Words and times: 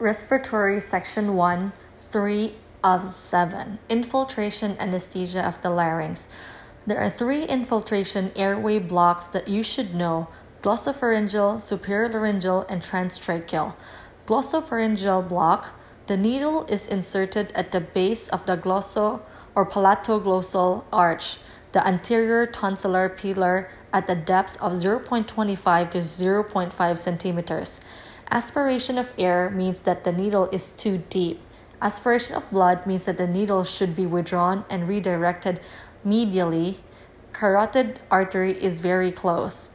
Respiratory 0.00 0.80
Section 0.80 1.36
1, 1.36 1.72
3 2.00 2.54
of 2.82 3.06
7. 3.06 3.78
Infiltration 3.88 4.76
anesthesia 4.80 5.46
of 5.46 5.62
the 5.62 5.70
larynx. 5.70 6.28
There 6.84 6.98
are 6.98 7.08
three 7.08 7.44
infiltration 7.44 8.32
airway 8.34 8.80
blocks 8.80 9.28
that 9.28 9.46
you 9.46 9.62
should 9.62 9.94
know 9.94 10.26
glossopharyngeal, 10.62 11.62
superior 11.62 12.08
laryngeal, 12.08 12.66
and 12.68 12.82
transtracheal. 12.82 13.76
Glossopharyngeal 14.26 15.28
block. 15.28 15.78
The 16.08 16.16
needle 16.16 16.66
is 16.66 16.88
inserted 16.88 17.52
at 17.52 17.70
the 17.70 17.80
base 17.80 18.28
of 18.28 18.46
the 18.46 18.56
glosso 18.56 19.20
or 19.54 19.64
palatoglossal 19.64 20.84
arch, 20.92 21.38
the 21.70 21.86
anterior 21.86 22.48
tonsillar 22.48 23.16
pillar 23.16 23.70
at 23.92 24.08
the 24.08 24.16
depth 24.16 24.60
of 24.60 24.72
0.25 24.72 25.90
to 25.92 25.98
0.5 25.98 26.98
centimeters. 26.98 27.80
Aspiration 28.34 28.98
of 28.98 29.12
air 29.16 29.48
means 29.48 29.82
that 29.82 30.02
the 30.02 30.10
needle 30.10 30.48
is 30.50 30.70
too 30.70 31.04
deep. 31.08 31.40
Aspiration 31.80 32.34
of 32.34 32.50
blood 32.50 32.84
means 32.84 33.04
that 33.04 33.16
the 33.16 33.28
needle 33.28 33.62
should 33.62 33.94
be 33.94 34.06
withdrawn 34.06 34.64
and 34.68 34.88
redirected 34.88 35.60
medially. 36.04 36.78
Carotid 37.32 38.00
artery 38.10 38.60
is 38.60 38.80
very 38.80 39.12
close. 39.12 39.68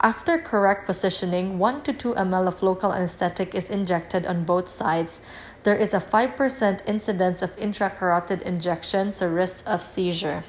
After 0.00 0.36
correct 0.36 0.84
positioning, 0.84 1.60
1 1.60 1.82
to 1.82 1.92
2 1.92 2.14
ml 2.14 2.48
of 2.48 2.60
local 2.60 2.92
anesthetic 2.92 3.54
is 3.54 3.70
injected 3.70 4.26
on 4.26 4.42
both 4.42 4.66
sides. 4.66 5.20
There 5.62 5.76
is 5.76 5.94
a 5.94 6.00
5% 6.00 6.80
incidence 6.84 7.40
of 7.40 7.54
intracarotid 7.54 8.42
injection, 8.42 9.12
so 9.12 9.28
risk 9.28 9.62
of 9.64 9.80
seizure. 9.80 10.42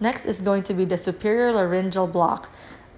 Next 0.00 0.24
is 0.24 0.40
going 0.40 0.62
to 0.62 0.72
be 0.72 0.86
the 0.86 0.96
superior 0.96 1.52
laryngeal 1.52 2.06
block. 2.06 2.48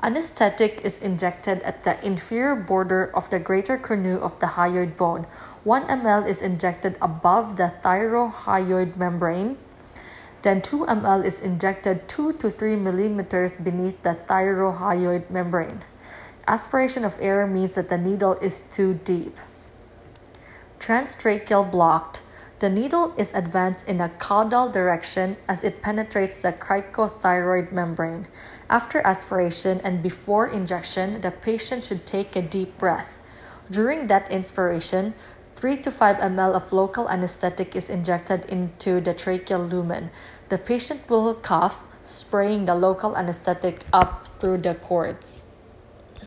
Anesthetic 0.05 0.81
is 0.83 0.99
injected 0.99 1.63
at 1.63 1.85
the 1.85 1.95
inferior 2.05 2.57
border 2.57 3.13
of 3.15 3.31
the 3.31 3.39
greater 3.39 3.79
cornu 3.79 4.19
of 4.19 4.41
the 4.41 4.59
hyoid 4.59 4.97
bone. 4.97 5.27
1 5.63 5.87
ml 5.87 6.27
is 6.27 6.43
injected 6.43 6.99
above 7.01 7.55
the 7.55 7.73
thyrohyoid 7.85 8.97
membrane. 8.97 9.57
Then 10.43 10.61
2 10.61 10.87
ml 10.87 11.25
is 11.25 11.39
injected 11.39 12.09
2 12.09 12.33
to 12.33 12.51
3 12.51 12.75
millimeters 12.75 13.59
beneath 13.59 14.03
the 14.03 14.19
thyrohyoid 14.27 15.31
membrane. 15.31 15.83
Aspiration 16.49 17.05
of 17.05 17.17
air 17.21 17.47
means 17.47 17.77
that 17.77 17.89
the 17.89 17.97
needle 17.97 18.35
is 18.43 18.63
too 18.63 18.99
deep. 19.05 19.39
Transtracheal 20.81 21.71
blocked. 21.71 22.23
The 22.63 22.71
needle 22.71 23.13
is 23.19 23.35
advanced 23.35 23.89
in 23.89 24.01
a 24.01 24.09
caudal 24.09 24.71
direction 24.71 25.37
as 25.49 25.65
it 25.65 25.83
penetrates 25.83 26.43
the 26.43 26.53
cricothyroid 26.53 27.73
membrane. 27.73 28.29
After 28.71 29.05
aspiration 29.05 29.81
and 29.83 30.01
before 30.01 30.47
injection, 30.47 31.23
the 31.23 31.33
patient 31.33 31.83
should 31.83 32.07
take 32.07 32.37
a 32.37 32.41
deep 32.41 32.79
breath. 32.79 33.19
During 33.69 34.07
that 34.07 34.31
inspiration, 34.31 35.15
3 35.57 35.83
to 35.83 35.91
5 35.91 36.19
ml 36.19 36.55
of 36.55 36.73
local 36.73 37.11
anesthetic 37.11 37.75
is 37.75 37.91
injected 37.91 38.45
into 38.45 39.01
the 39.01 39.13
tracheal 39.13 39.69
lumen. 39.69 40.13
The 40.49 40.59
patient 40.59 41.11
will 41.11 41.35
cough, 41.35 41.83
spraying 42.05 42.67
the 42.67 42.77
local 42.77 43.17
anesthetic 43.17 43.83
up 43.93 44.29
through 44.39 44.59
the 44.59 44.77
cords. 44.77 45.52